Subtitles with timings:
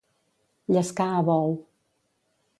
[0.75, 1.55] Llescar a bou.